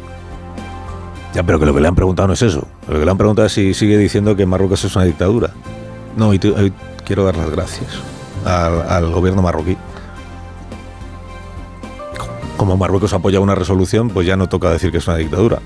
Ya, 1.35 1.43
pero 1.43 1.59
que 1.59 1.65
lo 1.65 1.75
que 1.75 1.81
le 1.81 1.89
han 1.89 1.95
preguntado 1.95 2.29
no 2.29 2.35
es 2.35 2.43
eso. 2.43 2.69
Lo 2.89 2.99
que 2.99 3.05
le 3.07 3.11
han 3.11 3.17
preguntado 3.17 3.47
es 3.47 3.53
si 3.55 3.73
sigue 3.73 3.97
diciendo 3.97 4.37
que 4.37 4.45
Marruecos 4.45 4.85
es 4.85 4.95
una 4.95 5.07
dictadura. 5.07 5.51
No, 6.15 6.29
hoy, 6.29 6.39
quiero 7.07 7.25
dar 7.25 7.39
las 7.39 7.51
gracias 7.51 8.12
al, 8.45 9.11
gobierno 9.13 9.43
marroquí. 9.43 9.77
Como 12.57 12.77
Marruecos 12.77 13.13
apoya 13.13 13.41
una 13.41 13.55
resolución, 13.55 14.09
pues 14.11 14.27
ya 14.27 14.37
no 14.37 14.49
toca 14.49 14.71
decir 14.71 14.93
que 14.93 14.99
es 14.99 15.09
una 15.09 15.17
dictadura. 15.17 15.59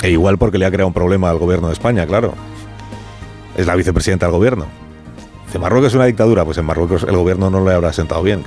E 0.00 0.10
igual 0.10 0.38
porque 0.38 0.58
le 0.58 0.66
ha 0.66 0.70
creado 0.70 0.88
un 0.88 0.94
problema 0.94 1.30
al 1.30 1.38
gobierno 1.38 1.68
de 1.68 1.72
España, 1.72 2.06
claro. 2.06 2.34
Es 3.56 3.66
la 3.66 3.74
vicepresidenta 3.74 4.26
del 4.26 4.34
gobierno. 4.34 4.66
Dice, 5.46 5.58
Marruecos 5.58 5.88
es 5.88 5.94
una 5.94 6.06
dictadura, 6.06 6.44
pues 6.44 6.58
en 6.58 6.64
Marruecos 6.64 7.02
el 7.02 7.16
gobierno 7.16 7.50
no 7.50 7.64
le 7.64 7.74
habrá 7.74 7.92
sentado 7.92 8.22
bien. 8.22 8.44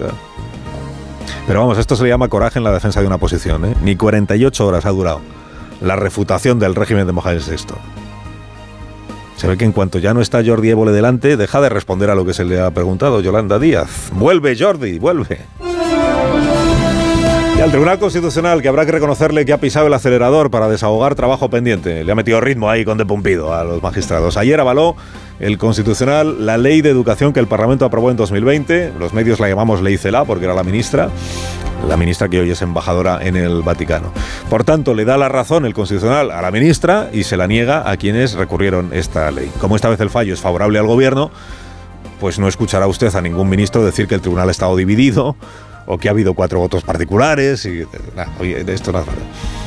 Pero 1.47 1.59
vamos, 1.59 1.77
esto 1.77 1.95
se 1.95 2.03
le 2.03 2.09
llama 2.09 2.27
coraje 2.27 2.59
en 2.59 2.63
la 2.63 2.71
defensa 2.71 3.01
de 3.01 3.07
una 3.07 3.17
posición, 3.17 3.65
¿eh? 3.65 3.75
Ni 3.83 3.95
48 3.95 4.65
horas 4.65 4.85
ha 4.85 4.89
durado 4.89 5.21
la 5.81 5.95
refutación 5.95 6.59
del 6.59 6.73
régimen 6.73 7.05
de 7.05 7.13
Mohamed 7.13 7.41
VI. 7.41 7.94
Se 9.35 9.47
ve 9.47 9.57
que 9.57 9.65
en 9.65 9.73
cuanto 9.73 9.99
ya 9.99 10.13
no 10.13 10.21
está 10.21 10.43
Jordi 10.45 10.69
Évole 10.69 10.91
delante, 10.91 11.37
deja 11.37 11.59
de 11.61 11.69
responder 11.69 12.09
a 12.09 12.15
lo 12.15 12.25
que 12.25 12.33
se 12.33 12.45
le 12.45 12.59
ha 12.59 12.71
preguntado 12.71 13.21
Yolanda 13.21 13.59
Díaz. 13.59 14.09
Vuelve, 14.13 14.55
Jordi, 14.57 14.97
vuelve. 14.97 15.39
Y 17.57 17.61
al 17.61 17.69
Tribunal 17.69 17.99
Constitucional, 17.99 18.61
que 18.61 18.67
habrá 18.67 18.85
que 18.85 18.91
reconocerle 18.91 19.45
que 19.45 19.53
ha 19.53 19.57
pisado 19.59 19.87
el 19.87 19.93
acelerador 19.93 20.51
para 20.51 20.67
desahogar 20.67 21.15
trabajo 21.15 21.49
pendiente. 21.49 22.03
Le 22.03 22.11
ha 22.11 22.15
metido 22.15 22.41
ritmo 22.41 22.69
ahí 22.69 22.83
con 22.83 22.97
de 22.97 23.05
pumpido 23.05 23.53
a 23.53 23.63
los 23.63 23.81
magistrados. 23.81 24.35
Ayer 24.35 24.59
avaló 24.59 24.97
el 25.39 25.57
Constitucional 25.57 26.45
la 26.45 26.57
ley 26.57 26.81
de 26.81 26.89
educación 26.89 27.31
que 27.31 27.39
el 27.39 27.47
Parlamento 27.47 27.85
aprobó 27.85 28.11
en 28.11 28.17
2020. 28.17 28.93
Los 28.99 29.13
medios 29.13 29.39
la 29.39 29.47
llamamos 29.47 29.81
ley 29.81 29.97
CELA 29.97 30.25
porque 30.25 30.45
era 30.45 30.53
la 30.53 30.63
ministra 30.63 31.09
la 31.87 31.97
ministra 31.97 32.29
que 32.29 32.39
hoy 32.39 32.51
es 32.51 32.61
embajadora 32.61 33.19
en 33.21 33.35
el 33.35 33.61
Vaticano. 33.61 34.11
Por 34.49 34.63
tanto, 34.63 34.93
le 34.93 35.05
da 35.05 35.17
la 35.17 35.29
razón 35.29 35.65
el 35.65 35.73
Constitucional 35.73 36.31
a 36.31 36.41
la 36.41 36.51
ministra 36.51 37.09
y 37.13 37.23
se 37.23 37.37
la 37.37 37.47
niega 37.47 37.89
a 37.89 37.97
quienes 37.97 38.33
recurrieron 38.33 38.91
esta 38.93 39.31
ley. 39.31 39.51
Como 39.59 39.75
esta 39.75 39.89
vez 39.89 39.99
el 39.99 40.09
fallo 40.09 40.33
es 40.33 40.41
favorable 40.41 40.79
al 40.79 40.87
Gobierno, 40.87 41.31
pues 42.19 42.39
no 42.39 42.47
escuchará 42.47 42.87
usted 42.87 43.13
a 43.15 43.21
ningún 43.21 43.49
ministro 43.49 43.83
decir 43.83 44.07
que 44.07 44.15
el 44.15 44.21
tribunal 44.21 44.47
ha 44.47 44.51
estado 44.51 44.75
dividido 44.75 45.35
o 45.85 45.97
que 45.97 46.07
ha 46.07 46.11
habido 46.11 46.33
cuatro 46.33 46.59
votos 46.59 46.83
particulares 46.83 47.65
y 47.65 47.83
de 47.83 48.73
esto 48.73 48.91
nada. 48.91 49.05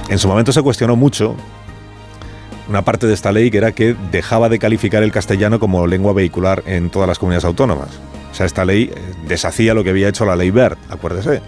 En 0.08 0.18
su 0.18 0.26
momento 0.26 0.52
se 0.52 0.62
cuestionó 0.62 0.96
mucho 0.96 1.37
una 2.68 2.82
parte 2.82 3.06
de 3.06 3.14
esta 3.14 3.32
ley 3.32 3.50
que 3.50 3.58
era 3.58 3.72
que 3.72 3.94
dejaba 4.10 4.48
de 4.48 4.58
calificar 4.58 5.02
el 5.02 5.12
castellano 5.12 5.60
como 5.60 5.87
lengua 5.87 6.12
vehicular 6.12 6.62
en 6.66 6.90
todas 6.90 7.08
las 7.08 7.18
comunidades 7.18 7.44
autónomas. 7.44 7.88
O 8.30 8.34
sea, 8.34 8.46
esta 8.46 8.64
ley 8.64 8.90
eh, 8.94 9.00
deshacía 9.26 9.72
lo 9.72 9.84
que 9.84 9.90
había 9.90 10.08
hecho 10.08 10.25
la 10.25 10.37
ley 10.37 10.50
BERT, 10.50 10.78
acuérdese 10.90 11.40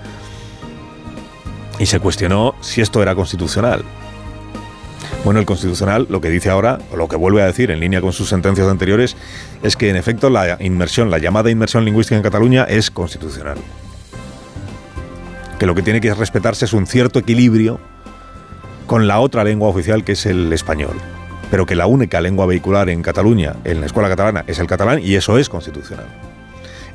y 1.81 1.87
se 1.87 1.99
cuestionó 1.99 2.55
si 2.61 2.83
esto 2.83 3.03
era 3.03 3.17
constitucional. 3.17 3.83
Bueno, 5.25 5.41
el 5.41 5.47
constitucional 5.47 6.07
lo 6.09 6.21
que 6.21 6.29
dice 6.29 6.51
ahora, 6.51 6.79
o 6.93 6.97
lo 6.97 7.09
que 7.09 7.17
vuelve 7.17 7.43
a 7.43 7.47
decir 7.47 7.71
en 7.71 7.81
línea 7.81 8.01
con 8.01 8.13
sus 8.13 8.29
sentencias 8.29 8.69
anteriores, 8.69 9.17
es 9.63 9.77
que 9.77 9.89
en 9.89 9.97
efecto 9.97 10.31
la 10.31 10.59
inmersión, 10.61 11.11
la 11.11 11.19
llamada 11.19 11.51
inmersión 11.51 11.85
lingüística 11.85 12.17
en 12.17 12.23
Cataluña 12.23 12.65
es 12.65 12.91
constitucional. 12.91 13.59
Que 15.59 15.67
lo 15.67 15.75
que 15.75 15.83
tiene 15.83 16.01
que 16.01 16.15
respetarse 16.15 16.67
es 16.67 16.73
un 16.75 16.87
cierto 16.87 17.19
equilibrio 17.19 17.81
con 18.87 19.09
la 19.09 19.21
otra 19.21 19.43
lengua 19.43 19.69
oficial 19.69 20.05
que 20.05 20.13
es 20.13 20.27
el 20.27 20.53
español. 20.53 20.97
Pero 21.51 21.67
que 21.67 21.77
la 21.77 21.87
única 21.87 22.21
lengua 22.21 22.47
vehicular 22.47 22.91
en 22.91 23.03
Cataluña, 23.03 23.57
en 23.65 23.81
la 23.81 23.87
escuela 23.87 24.09
catalana, 24.09 24.45
es 24.47 24.59
el 24.59 24.67
catalán 24.67 25.01
y 25.03 25.17
eso 25.17 25.39
es 25.39 25.49
constitucional. 25.49 26.07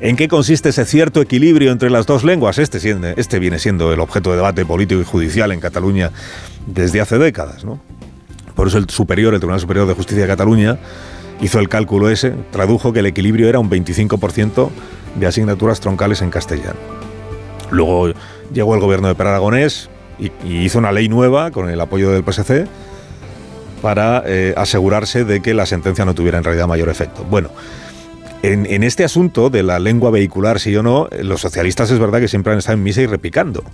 ¿En 0.00 0.16
qué 0.16 0.28
consiste 0.28 0.68
ese 0.68 0.84
cierto 0.84 1.22
equilibrio 1.22 1.72
entre 1.72 1.88
las 1.88 2.06
dos 2.06 2.22
lenguas? 2.22 2.58
Este, 2.58 2.78
este 3.16 3.38
viene 3.38 3.58
siendo 3.58 3.92
el 3.94 4.00
objeto 4.00 4.30
de 4.30 4.36
debate 4.36 4.66
político 4.66 5.00
y 5.00 5.04
judicial 5.04 5.52
en 5.52 5.60
Cataluña 5.60 6.10
desde 6.66 7.00
hace 7.00 7.16
décadas. 7.16 7.64
Por 8.54 8.68
eso 8.68 8.76
el 8.78 8.90
superior, 8.90 9.32
el 9.32 9.40
Tribunal 9.40 9.60
Superior 9.60 9.86
de 9.86 9.94
Justicia 9.94 10.22
de 10.22 10.28
Cataluña, 10.28 10.78
hizo 11.40 11.60
el 11.60 11.68
cálculo 11.68 12.10
ese, 12.10 12.34
tradujo 12.50 12.92
que 12.92 13.00
el 13.00 13.06
equilibrio 13.06 13.48
era 13.48 13.58
un 13.58 13.70
25% 13.70 14.70
de 15.18 15.26
asignaturas 15.26 15.80
troncales 15.80 16.20
en 16.20 16.30
castellano. 16.30 16.78
Luego 17.70 18.12
llegó 18.52 18.74
el 18.74 18.80
gobierno 18.80 19.08
de 19.08 19.14
Per 19.14 19.26
Aragonés 19.26 19.88
y, 20.18 20.30
hizo 20.44 20.78
una 20.78 20.92
ley 20.92 21.08
nueva 21.08 21.50
con 21.50 21.70
el 21.70 21.80
apoyo 21.80 22.10
del 22.10 22.22
PSC 22.22 22.66
para 23.80 24.22
eh, 24.26 24.54
asegurarse 24.56 25.24
de 25.24 25.40
que 25.40 25.54
la 25.54 25.66
sentencia 25.66 26.04
no 26.04 26.14
tuviera 26.14 26.38
en 26.38 26.44
realidad 26.44 26.66
mayor 26.66 26.88
efecto. 26.88 27.24
Bueno, 27.24 27.50
en, 28.42 28.82
este 28.82 29.04
asunto 29.04 29.50
de 29.50 29.62
la 29.62 29.78
lengua 29.78 30.10
vehicular, 30.10 30.60
sí 30.60 30.74
o 30.76 30.82
no, 30.82 31.08
los 31.22 31.40
socialistas 31.40 31.90
es 31.90 31.98
verdad 31.98 32.20
que 32.20 32.28
siempre 32.28 32.52
han 32.52 32.58
estado 32.58 32.76
en 32.76 32.82
misa 32.82 33.02
y 33.02 33.06
repicando. 33.06 33.64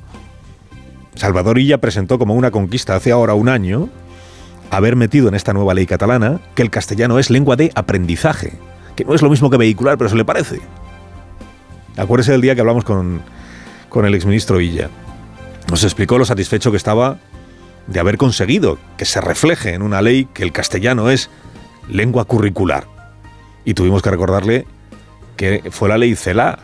Salvador 1.15 1.59
Illa 1.59 1.79
presentó 1.79 2.19
como 2.19 2.35
una 2.35 2.51
conquista 2.51 2.97
hace 2.97 3.13
ahora 3.13 3.35
un 3.35 3.49
año 3.49 3.89
haber 4.71 4.97
metido 4.97 5.29
en 5.29 5.35
esta 5.35 5.53
nueva 5.53 5.75
ley 5.75 5.87
catalana 5.87 6.41
que 6.55 6.63
el 6.63 6.71
castellano 6.71 7.19
es 7.19 7.29
lengua 7.29 7.57
de 7.57 7.71
aprendizaje, 7.75 8.55
que 8.97 9.05
no 9.05 9.15
es 9.15 9.21
lo 9.21 9.29
mismo 9.29 9.51
que 9.51 9.59
vehicular, 9.59 9.99
pero 9.99 10.09
se 10.09 10.17
le 10.17 10.25
parece. 10.25 10.61
Acuérdese 11.97 12.33
del 12.33 12.41
día 12.41 12.55
que 12.55 12.63
hablamos 12.63 12.85
con, 12.85 13.21
con 13.91 14.07
el 14.07 14.15
exministro 14.15 14.61
Illa. 14.61 14.89
Nos 15.71 15.85
explicó 15.85 16.17
lo 16.17 16.25
satisfecho 16.25 16.71
que 16.71 16.79
estaba 16.79 17.19
de 17.87 18.01
haber 18.01 18.17
conseguido 18.17 18.79
que 18.97 19.05
se 19.05 19.21
refleje 19.21 19.75
en 19.75 19.83
una 19.83 20.01
ley 20.01 20.27
que 20.33 20.45
el 20.45 20.53
castellano 20.53 21.11
es 21.11 21.29
lengua 21.89 22.25
curricular 22.25 22.87
y 23.65 23.75
tuvimos 23.75 24.03
que 24.03 24.11
recordarle 24.11 24.67
que 25.37 25.63
fue 25.71 25.89
la 25.89 25.99
ley 25.99 26.15
CELA 26.15 26.59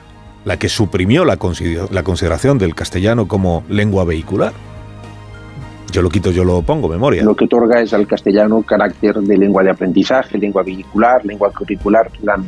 la 0.45 0.59
que 0.59 0.69
suprimió 0.69 1.25
la, 1.25 1.37
consideración 1.37 2.59
del 2.59 2.75
castellano 2.75 3.29
como 3.29 3.65
lengua 3.69 4.05
vehicular. 4.05 4.53
Yo 5.93 6.03
lo 6.03 6.11
quito, 6.11 6.31
yo 6.31 6.45
lo 6.45 6.61
pongo, 6.63 6.89
memoria. 6.89 7.23
Lo 7.23 7.35
que 7.35 7.47
otorga 7.47 7.81
es 7.81 7.95
al 7.95 8.07
castellano 8.07 8.63
carácter 8.63 9.17
de 9.17 9.39
lengua 9.39 9.63
de 9.63 9.71
aprendizaje, 9.71 10.39
lengua 10.39 10.63
vehicular, 10.63 11.25
lengua 11.25 11.51
curricular, 11.51 12.11
la 12.23 12.39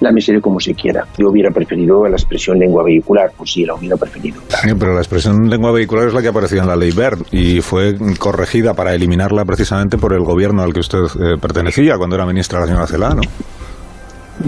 la 0.00 0.40
como 0.42 0.60
se 0.60 0.74
quiera. 0.74 1.06
Yo 1.18 1.28
hubiera 1.28 1.50
preferido 1.50 2.06
la 2.06 2.16
expresión 2.16 2.58
lengua 2.58 2.82
vehicular, 2.84 3.32
pues 3.36 3.52
sí, 3.52 3.64
la 3.64 3.74
hubiera 3.74 3.96
preferido. 3.96 4.40
pero 4.78 4.92
la 4.92 5.00
expresión 5.00 5.48
lengua 5.48 5.72
vehicular 5.72 6.08
es 6.08 6.14
la 6.14 6.20
que 6.20 6.28
aparecía 6.28 6.62
en 6.62 6.68
la 6.68 6.76
ley 6.76 6.92
BERT 6.92 7.32
y 7.32 7.60
fue 7.62 7.96
corregida 8.18 8.74
para 8.74 8.94
eliminarla 8.94 9.44
precisamente 9.46 9.96
por 9.96 10.12
el 10.12 10.22
gobierno 10.22 10.62
al 10.62 10.74
que 10.74 10.80
usted 10.80 10.98
eh, 10.98 11.38
pertenecía 11.40 11.96
cuando 11.96 12.16
era 12.16 12.26
ministra 12.26 12.60
la 12.60 12.66
señora 12.66 12.86
Celá, 12.86 13.14
¿no? 13.14 13.22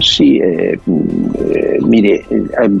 Sí, 0.01 0.37
eh, 0.37 0.79
eh, 0.79 1.77
mire, 1.81 2.25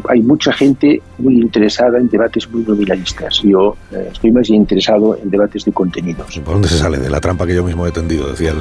hay, 0.07 0.21
mucha 0.21 0.53
gente 0.53 1.01
muy 1.17 1.41
interesada 1.41 1.97
en 1.97 2.07
debates 2.07 2.49
muy 2.49 2.63
nominalistas. 2.63 3.41
Yo 3.43 3.75
eh, 3.91 4.09
estoy 4.11 4.31
más 4.31 4.49
interesado 4.49 5.17
en 5.17 5.29
debates 5.29 5.65
de 5.65 5.71
contenidos. 5.71 6.39
¿Por 6.39 6.53
dónde 6.53 6.67
se 6.67 6.77
sale? 6.77 6.99
De 6.99 7.09
la 7.09 7.19
trampa 7.19 7.47
que 7.47 7.55
yo 7.55 7.63
mismo 7.63 7.87
he 7.87 7.91
tendido, 7.91 8.29
decía 8.29 8.51
el, 8.51 8.59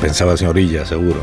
pensaba 0.00 0.32
el 0.32 0.38
señor 0.38 0.58
Illa, 0.58 0.86
seguro. 0.86 1.20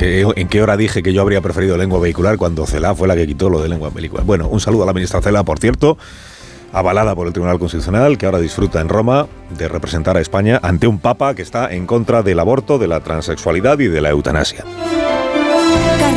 ¿En 0.00 0.48
qué, 0.48 0.62
hora 0.62 0.76
dije 0.76 1.02
que 1.02 1.12
yo 1.12 1.22
habría 1.22 1.40
preferido 1.40 1.78
lengua 1.78 1.98
vehicular 1.98 2.36
cuando 2.36 2.66
Cela 2.66 2.94
fue 2.94 3.08
la 3.08 3.16
que 3.16 3.26
quitó 3.26 3.48
lo 3.48 3.62
de 3.62 3.70
lengua 3.70 3.90
vehicular? 3.92 4.26
Bueno, 4.26 4.48
un 4.48 4.60
saludo 4.60 4.82
a 4.82 4.86
la 4.86 4.92
ministra 4.92 5.22
Cela, 5.22 5.44
por 5.44 5.58
cierto, 5.58 5.96
avalada 6.72 7.14
por 7.14 7.26
el 7.26 7.32
Tribunal 7.32 7.58
Constitucional, 7.58 8.18
que 8.18 8.26
ahora 8.26 8.38
disfruta 8.38 8.82
en 8.82 8.90
Roma 8.90 9.26
de 9.56 9.66
representar 9.66 10.18
a 10.18 10.20
España 10.20 10.60
ante 10.62 10.86
un 10.86 10.98
papa 10.98 11.34
que 11.34 11.42
está 11.42 11.72
en 11.72 11.86
contra 11.86 12.22
del 12.22 12.38
aborto, 12.38 12.78
de 12.78 12.86
la 12.86 13.00
transexualidad 13.00 13.78
y 13.78 13.88
de 13.88 14.00
la 14.02 14.10
eutanasia. 14.10 14.64